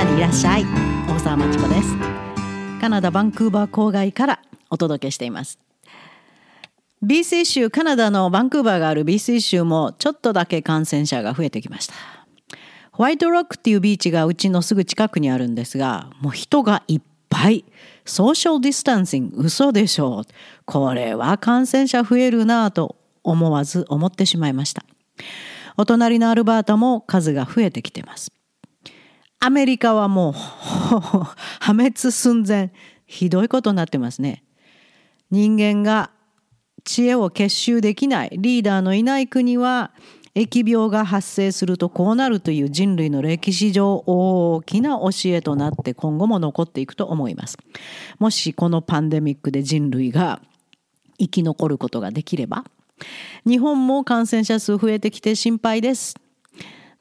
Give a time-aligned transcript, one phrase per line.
[0.00, 0.64] いらっしゃい。
[1.06, 1.94] 大沢まちこです。
[2.80, 4.40] カナダバンクーバー郊外から
[4.70, 5.58] お届けしています。
[7.04, 11.94] BC 州カナダのバンクーバーがある BC 州もちょっとだけ感染者が増えてきました。
[12.92, 17.66] ホワイトロックっていうビーチがうちのすぐ近くにあるんですがもう人がいっぱい。
[18.06, 20.24] ソーシャルディスタンシング嘘でしょう。
[20.64, 24.82] これは感染者増えるなぁと思わず思ってしまいました。
[25.76, 28.32] お隣のアルバータも数が増えてきてます。
[29.42, 31.34] アメリカはもう破
[31.72, 32.72] 滅寸前。
[33.06, 34.44] ひどいことになってますね。
[35.30, 36.10] 人間が
[36.84, 38.30] 知恵を結集できない。
[38.34, 39.92] リーダーのいない国は
[40.34, 47.56] 疫病が発生するとこうなるという人類の歴史上大きな教えとなって今後も残っていくと思います。
[48.18, 50.42] もしこのパンデミックで人類が
[51.18, 52.64] 生き残ることができれば。
[53.46, 56.14] 日本も感染者数増えてきて心配です。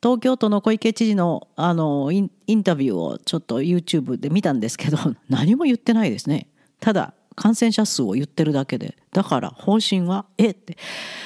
[0.01, 4.97] 東京都の小池知事のあのインタビューをちょっと YouTube で見たんですけど
[5.29, 6.47] 何も言ってないですね。
[6.79, 8.97] ただ感染者数を言ってるだけで。
[9.11, 10.77] だから方針はえって。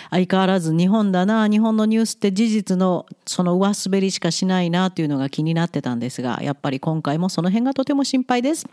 [0.10, 8.66] 相変わらず日本だな日本のニュースって事実のその上滑りしかしないなというのが気になってたんですがやっぱり今回もその辺がとても心配です。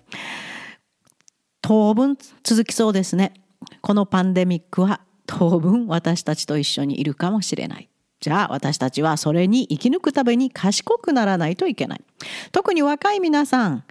[1.62, 3.34] 当分続きそうですね。
[3.80, 7.88] このパンデミックは当分私たちと一緒にいるかもしれない。
[8.20, 12.00] じゃあ私たちはそれに生き抜くために賢くならないといけない。
[12.52, 13.84] 特に若い皆さん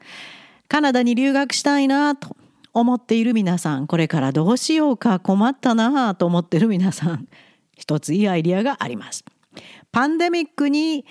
[0.68, 2.36] カナダに留学したいなと
[2.74, 7.28] 思っている皆さんこれからどうしようか困ったなと思っている皆さん
[7.76, 9.26] 一ついいアイディアがあります。
[9.92, 11.06] パンデミックに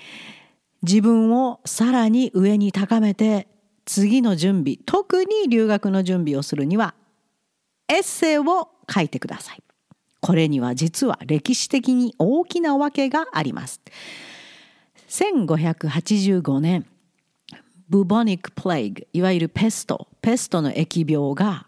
[0.81, 3.47] 自分をさらに上に高めて
[3.83, 6.93] 次の準備特に留学の準備をするには
[7.89, 9.63] エッセイを書いてください。
[10.21, 13.81] これには実は歴史的に大きな訳があります。
[15.07, 16.85] 1585年
[17.89, 21.65] ブボニック・プレイグいわゆるペストペストの疫病が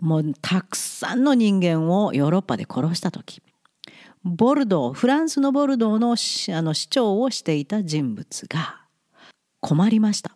[0.00, 3.42] もうたくさんの人間をヨーロッパで殺した時
[4.24, 6.12] ボルドーフランスのボルドーの
[6.56, 8.82] あの市長をしていた人物が
[9.60, 10.32] 困りました。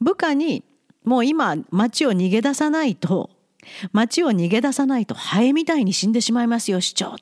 [0.00, 0.64] 部下に
[1.04, 3.30] もう今町を逃げ出さないと
[3.92, 7.16] 町を逃げ出さないとハエみたいに死んでしまいますよ市長。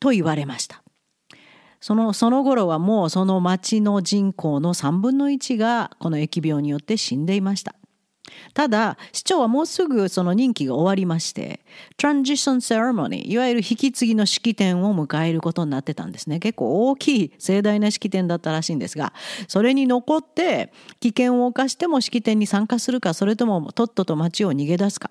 [0.00, 0.82] と言われました。
[1.80, 7.74] そのその頃はもうその町の人口の3分の1がこの疫病によって死んでいました。
[8.54, 11.60] ただ市長はもうすぐその任期が終わりまして
[11.96, 16.38] トランジションセレモニーいわゆる引き継ぎの式典を迎えることになってたんですね。
[16.38, 19.12] 結構大きい盛大な式典だったらしいんですが
[19.48, 25.10] それに残って危険を冒しても式典に参加するかそれともとっとと町を逃げ出すか。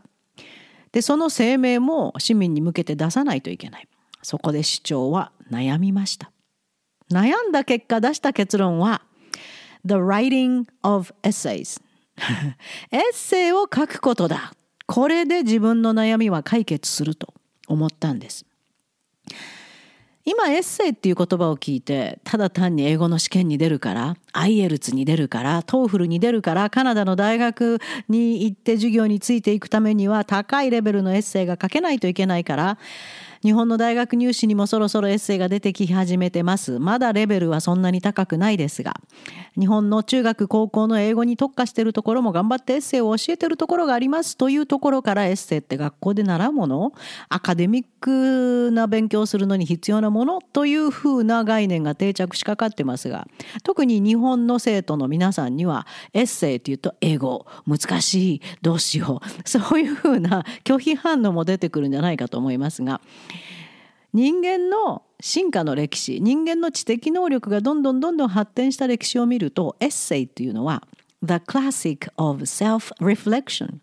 [0.91, 3.87] でその声明も市民に向けて出さないといけない。
[4.23, 6.31] そこで市長は悩みました。
[7.11, 9.01] 悩んだ結果出した結論は
[9.85, 11.81] The writing of essays
[12.91, 14.53] エッセイを書くことだ。
[14.85, 17.33] これで自分の悩みは解決すると
[17.67, 18.45] 思ったんです。
[20.23, 32.77] 今エッセイっていう言葉を聞いてただ単に英語の試験に出るから IELTS に出るから TOEFL に出るからカナダの大学に行って授業についていくためには高いレベルのエッセイが書けないといけないから
[33.43, 36.77] 日本の大学入試にもそろそろエッセイが出てき始めてます。
[36.79, 39.01] まだレベルはそんなに高くないですが、
[39.59, 44.37] 日本の中学高校の英語に特化してるところも頑張ってエッセイを教えてるところがあります。
[44.37, 46.93] というところからエッセイって学校で習うもの
[47.29, 53.27] アカデミックな勉強するのに必要なものというふうな概念が定着しかかってますが、
[53.63, 59.49] 特に日本の生徒の皆さんにはエッセイというと英語難しいどうしよう。
[59.49, 63.01] そういうふうな拒否反応も出てくるんじゃないかと思いますが。
[64.13, 70.83] 人間の進化の歴史人間の知的能力がどんどんどんどん発展した歴史を見るとエッセイっていうのは
[71.23, 73.75] The Classic of Self-Reflection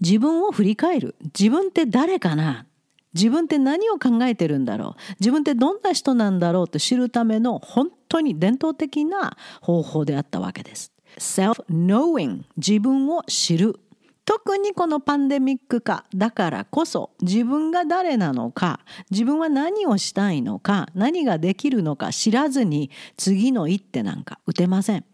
[0.00, 1.16] 自分を振り返る。
[1.38, 2.66] 自分って誰かな？
[3.12, 5.00] 自分って何を考えてるんだろう？
[5.20, 10.92] 自分ってどんな人なんだろうと知るための本当に伝統的な方法であったわけです。
[11.18, 13.78] self-knowing 自分を知る。
[14.24, 18.80] 特にこのパンデミック化だからこそ自分が誰なのか
[19.10, 25.04] 自分は何をしたいのか何ができるのか知らずに次の一手なんか打てません。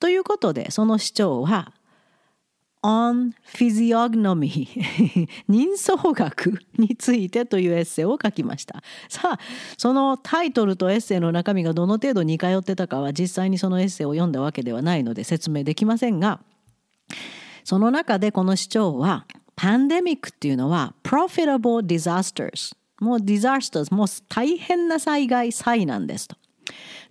[0.00, 1.72] ということでその主張は
[2.82, 4.68] on physiognomy
[5.48, 9.38] 人相学についてというエッセイを書きましたさあ
[9.78, 16.40] そのタイトルとエッセイの中身がどの程度似通ってたかは実際にそのエッセイを読んだわけではないので説明できませんが
[17.64, 19.26] その中でこの市長は
[19.56, 26.36] パンデミックっていうのは profitable disasters もう disasters もう大変な災害災難ですと。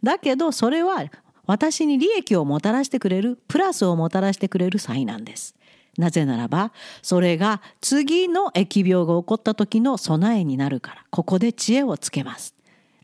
[0.01, 1.05] だけどそれは
[1.45, 5.55] 私に利益をもたらしてくれるプラスをもたらしてくれる災難です。
[5.97, 6.71] なぜならば
[7.01, 12.55] それが次の疫病が起こった時の備えになるからここで知恵をつけます。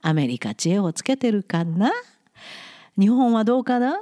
[0.02, 1.92] アメリカ知恵をつけてるかな？
[2.98, 4.02] 日本はどうかな？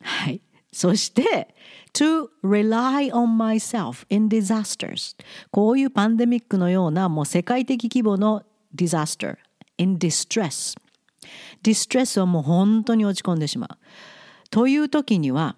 [0.00, 0.40] はい。
[0.76, 1.54] そして
[1.94, 5.16] to rely on myself in disasters
[5.50, 8.42] こういうパンデミックのようなもう世界的規模の
[8.74, 9.38] disaster
[9.78, 10.76] in distress
[11.62, 13.78] ディストレスはもう本当に落ち込んでしまう。
[14.50, 15.56] という時には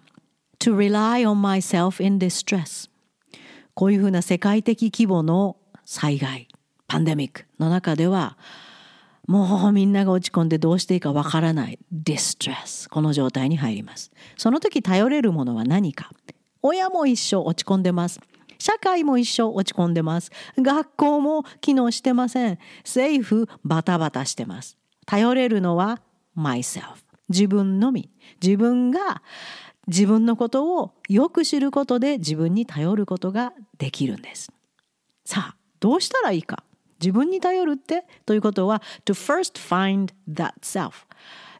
[0.57, 2.89] to rely on myself in distress
[3.73, 6.47] こういうふうな世界的規模の災害
[6.87, 8.37] パンデミックの中では
[9.29, 11.77] もうみんなが落ち込んでどうしていいかわからない。
[11.93, 14.11] distress この状態に入ります。
[14.37, 16.09] その時頼れるものは何か。
[16.63, 18.19] 親も一緒落ち込んでます。
[18.57, 20.31] 社会も一緒落ち込んでます。
[20.57, 22.57] 学校も機能してません。
[22.83, 24.79] 政府バタバタしてます。
[25.05, 26.01] 頼れるのは
[26.35, 26.81] myself
[27.29, 28.09] 自分のみ。
[28.41, 29.21] 自分が
[29.85, 34.51] 自分のことをよく知ることで自分に頼ることができるんです。
[35.23, 36.63] さあどうしたらいいか。
[36.99, 40.91] 自分に頼るってということは to first find that self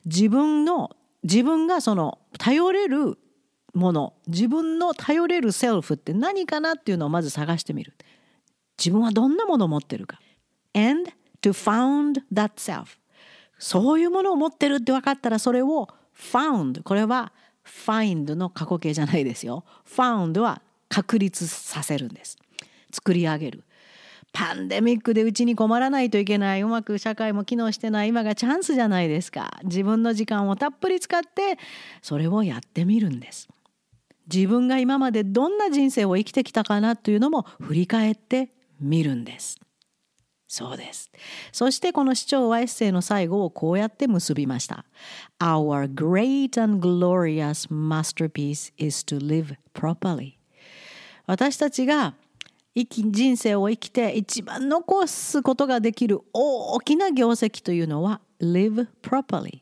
[0.05, 3.17] 自分の自分がその頼れる
[3.73, 7.93] もの自分の頼れるセルフって何かなっていうのをまず探してみる。
[8.77, 10.19] 自分はどんなものを持ってるか。
[10.73, 12.97] and to found that self
[13.57, 17.33] そういうものを持ってるって分かったらそれを found これは
[17.65, 19.65] find の過去形じゃないですよ。
[19.85, 22.37] found は確立させるんです。
[22.91, 23.63] 作り上げる。
[24.31, 31.57] パンデミックでうちに困らないといけないうまく社会も機能してない今がチャンスじゃないですか自分の時間をたっぷり使って
[32.01, 33.47] それをやってみるんです
[34.31, 39.59] 自分が今までどんな人生を生きてきたかなというのも振り返ってみるんです
[40.51, 41.11] そうです。
[41.51, 44.83] そしてこの市長はエッセイの最後をこうやって結びました。
[45.39, 50.39] Our great and glorious masterpiece is to live properly.
[51.27, 52.15] 私たちが
[52.75, 59.61] 生き人生を生きて一番残すことができる大きな業績というのは live properly。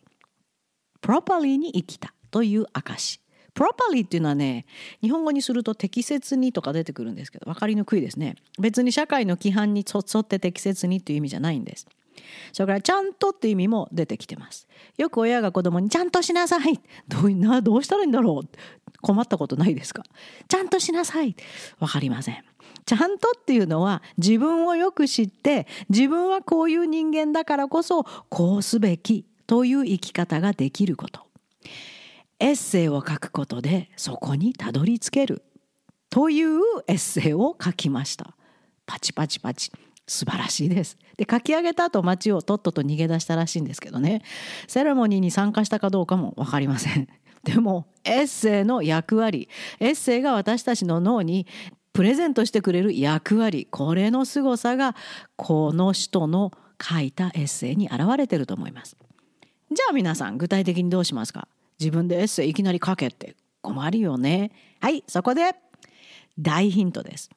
[1.01, 3.21] properly に生きたという証。
[3.57, 4.65] properly っていうのはね
[5.01, 11.87] 日本語にすると適切にとか出てくるんですけど分かりにくいですね別に社会の規範に沿って適切にという意味じゃないんです
[12.53, 14.67] それからちゃんとって意味も出てきてます。
[14.97, 16.79] よく親が子供にちゃんとしなさい。
[17.07, 18.49] どうなどうしたらいいんだろう。
[19.01, 20.03] 困ったことないですか？
[20.47, 21.35] ちゃんとしなさい。
[21.79, 22.43] 分かりません。
[22.85, 31.21] ちゃんとっていうのは自分をよく知って自分はこういう人間だからこそこうすべきという生き方ができること。
[32.39, 35.43] エッセイを書くことでそこにたどり着ける。
[36.09, 38.35] というエッセイを書きました。
[38.85, 39.71] パチパチパチ。
[40.07, 40.97] 素晴らしいです。
[41.17, 44.21] で書き上げた後街をとっとと逃げ出したらしいんですけどね。
[44.67, 47.07] セレモニーに参加したかどうかも分かりません。
[47.43, 49.49] でもエッセイの役割。
[49.79, 51.45] エッセイが私たちの脳に
[51.93, 53.67] プレゼントしてくれる役割。
[53.69, 54.95] これの凄さが
[55.35, 56.51] この人の
[56.81, 58.95] 書いたエッセイに表れてると思います。
[59.71, 61.47] じゃあ皆さん具体的にどうしますか？
[61.79, 64.51] 自分でエッセイいきなり書けって困るよね。
[64.79, 65.55] はい、そこで
[66.39, 67.29] 大ヒントです。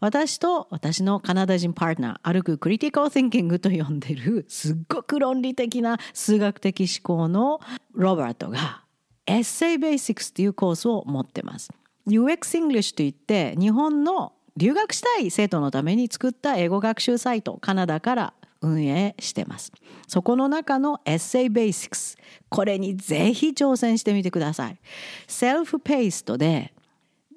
[0.00, 7.60] 私と私のカナダ人パートナー歩くクリティカル・ティンキングと呼んでるすっごく論理的な数学的思考の
[7.94, 8.82] ロバートが
[9.26, 11.70] エッセイベーシックスというコースを持ってます。
[12.06, 19.72] UX English といって日本の留学したい生徒のために作った英語学習サイトカナダから運営してます。
[20.06, 22.16] そこの中のエッセイベーシックス。
[22.48, 24.78] これにぜひ挑戦してみてください。
[25.26, 26.72] セルフペーストで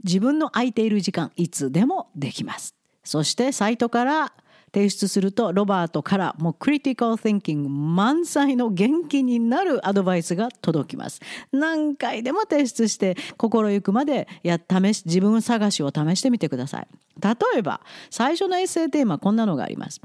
[0.04, 2.76] 自分の空いている時間いつでもできます。
[3.04, 4.34] そしてサイトから
[4.74, 11.20] 提出するとロバートからもうクリティカル・ティンキング満載の元気になるアドバイスが届きます。
[11.52, 16.88] 何回でも提出して心ゆくまでや試し自分探しを試してみてください。
[17.22, 20.02] 例えば最初のエッセイテーマこんなのがあります。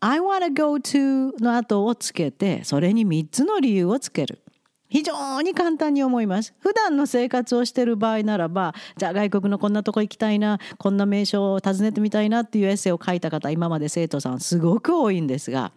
[0.00, 4.40] I wanna go to の後をつけてそれに3つの理由をつける。
[4.88, 6.54] 非常に簡単に思います。
[6.60, 15.72] 普段の生活をしている場合ならばじゃあ外国のこんなとこ行きたいなこんな名所を訪ねてみたいなっていうエッセイを書いた方今まで生徒さんすごく多いんですが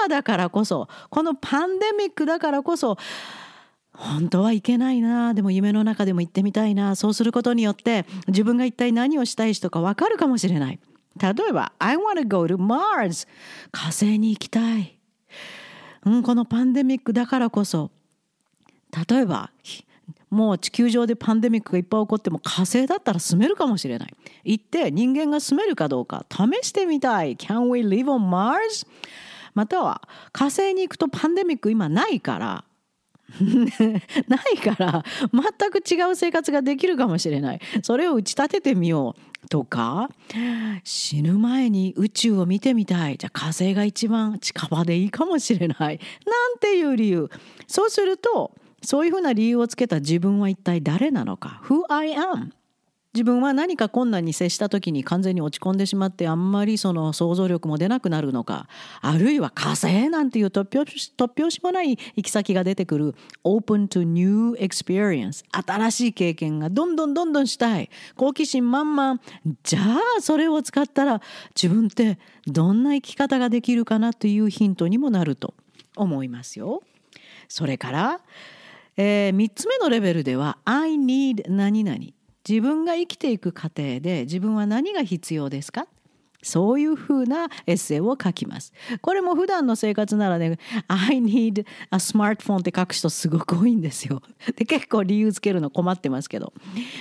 [0.00, 2.96] 今だからこそこのパンデミックだからこそ
[3.92, 10.80] 本当はいけないなでも夢の中でも行ってみたいなそうすることによって自分が一体何をしたい人か分かるかもしれない。
[11.20, 13.26] 例えば I want to go to Mars
[13.72, 14.96] 火星に行きたい、
[16.06, 17.90] うん、このパンデミックだからこそ
[19.08, 19.50] 例えば
[20.30, 24.14] もう地球上でパンデミックがいっぱい起こっても火星だったら住めるかもしれない。
[24.44, 27.36] 行って人間が住めるかどうか試してみたい。
[27.36, 28.86] Can we live on Mars?
[29.54, 32.64] または火星に行くとパンデミック今ないから。
[34.26, 37.60] ないから全く違う生活ができるかもしれない。
[37.82, 40.10] それを打ち立ててみようとか
[40.82, 43.16] 死ぬ前に宇宙を見てみたい。
[43.18, 46.00] じゃあ火星が一番近場でいいかもしれない。
[46.26, 47.30] なんていう理由。
[47.66, 51.60] そうするとそういうふうな理由をつけた自分は一体誰なのか。
[51.64, 52.50] Who I am?
[53.12, 58.68] 自分は何か困難に接した時に完全に落ち込んでしまってあんまりその想像力も出なくなるのか。
[59.00, 60.64] あるいは火星なんていう突
[61.18, 63.16] 拍子もない行き先が出てくる。
[63.42, 67.90] Open to new experience 新しい経験がどんどんどんどんしたい。
[68.14, 69.20] 好奇心満々。
[69.64, 69.80] じゃ
[70.18, 71.20] あそれを使ったら
[71.60, 75.54] 自分ってどんな生き方ができるかなというヒントにもなると
[75.96, 76.84] 思いますよ。
[77.48, 78.20] それから、
[79.02, 81.98] えー、3つ目のレベルでは I need 何々。
[82.46, 85.86] 自分が生きていく過程で自分は何が必要ですか？
[86.42, 88.72] そういうふうなエッセイを書きます。
[89.00, 94.22] これも普段の生活ならね、I need a smartphone って書く人すごく多いんですよ。
[94.56, 96.52] で、結構理由つけるの困ってますけど。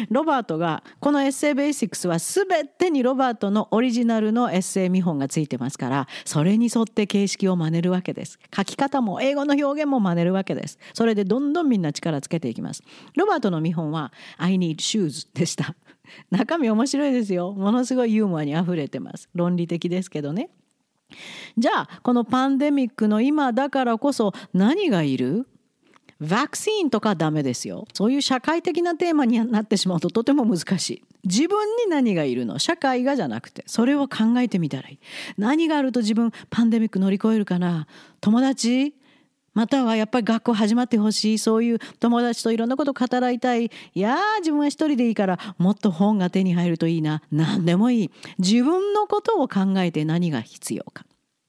[0.10, 8.40] ロバートが、このエッセイベーシックスは全てにロバートのオリジナルのエッセイ見本がついてますから、それに沿って形式を真似るわけです。
[8.56, 10.78] 書き方も英語の表現も真似るわけです。
[10.94, 12.84] それでどんどんみんな力つけていきます。
[13.16, 15.76] ロバートの見本は I need shoes でした。
[16.32, 17.52] 中身面白いですよ。
[17.54, 19.30] ものすごいユーモアにあふれてます。
[19.34, 20.50] 論理的ですけどね。
[21.58, 25.48] じゃあこのパンデミックの今だからこそ何がいる？
[26.20, 27.88] ワクチンとかダメですよ。
[27.94, 31.04] そういう社会的なテーマになってしまうととても難しい。
[31.24, 32.60] 自分に何がいるの？
[32.60, 35.00] 社会がじゃなくてそれを考えてみたらいい。
[35.38, 37.88] 何があると自分パンデミック乗り越えるかな？
[38.20, 38.94] 友達？
[39.60, 43.66] またはやっぱり学校始まってほしいそういう友達といろんなこと語らいたい。
[43.66, 47.24] いや自分は一人でいいからもっと本が手に入るといいな。
[47.30, 48.12] 何でもいい。
[48.38, 51.06] 自分のことを考えて何が必要か。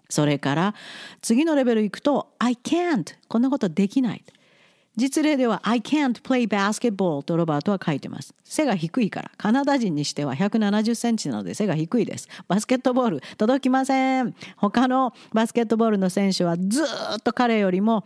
[0.08, 0.74] それから
[1.22, 4.24] 次のレベルいくと I can't こんなことできない。
[4.97, 8.35] 実例では I can't play basketball とロバートは書いてます。
[8.44, 9.30] 背が低いから。
[9.37, 12.28] カナダ人にしては170センチなので背が低いです。
[12.49, 14.35] バスケットボール届きません。
[14.56, 16.87] 他のバスケットボールの選手はずっ
[17.23, 18.04] と彼よりも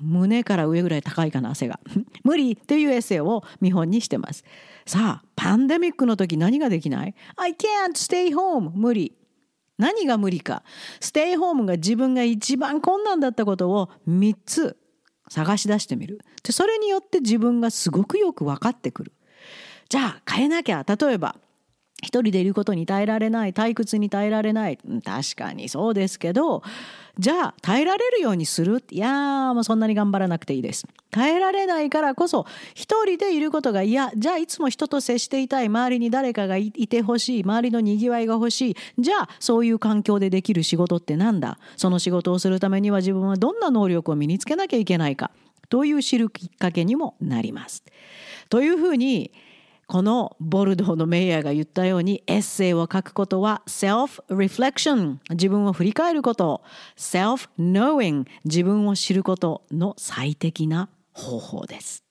[0.00, 1.80] 胸から上ぐらい高いかな背が。
[2.24, 4.42] 無理っていうエッセイを見本にしてます。
[4.86, 9.12] さあ、パンデミックの時何ができない ?I can't stay home 無理。
[9.78, 10.62] 何が無理か。
[11.00, 14.76] ステイホームが自分が一番困難だったことを3つ
[15.28, 16.20] 探し出してみる。
[16.42, 19.12] でそれによって自分がすごくよく分かってくる。
[19.88, 20.84] じゃあ変えなきゃ。
[20.84, 21.36] 例えば
[22.02, 24.78] 一人でいることに耐えられない退屈に耐えられない。
[25.04, 26.62] 確かにそうですけど
[27.18, 28.84] じゃあ耐えられるようにする？
[28.90, 30.86] いやもうそんなに頑張らなくていいです。
[31.10, 34.12] 耐えられないからこそ一人でいることが嫌。
[34.14, 35.66] じゃあいつも人と接していたい。
[35.66, 37.42] 周りに誰かがいてほしい。
[37.42, 38.76] 周りのにぎわいが欲しい。
[38.98, 41.58] じゃあそういう環境でできる仕事ってなんだ？
[41.78, 45.30] その仕事をするためには自分はどんな能力を身につけなきゃいけないか？
[45.70, 47.82] という知るきっかけにもなります。
[48.50, 49.32] というふうに
[49.86, 56.62] このボルドーのメイヤーが言ったようにエッセイを書くことは self-reflection 自分を振り返ること。
[56.96, 62.02] self-knowing 自分を知ることの最適な方法です。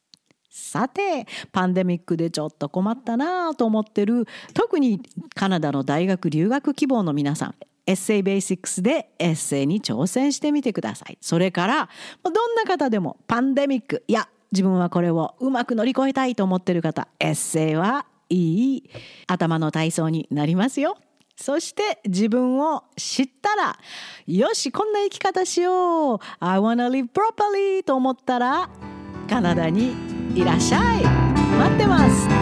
[0.50, 5.02] さてパンデミックでちょっと困ったなぁと思ってる特に
[5.34, 7.56] カナダの大学留学希望の皆さん。
[7.88, 11.18] エッセイベーシックスでエッセイに挑戦してみてください。
[11.22, 11.90] それから
[12.24, 14.04] どんな方でもパンデミック。
[14.08, 18.90] いや自分はこれをうまく乗り越えたいと思ってる方エッセイはいい
[19.28, 20.98] 頭の体操になりますよ。
[21.36, 23.78] そして自分を知ったら
[24.26, 26.20] よしこんな生き方しよう。
[26.40, 28.70] I wanna live properly と思ったら
[29.30, 29.94] カナダに
[30.34, 31.04] いらっしゃい。
[31.04, 32.35] 待ってます。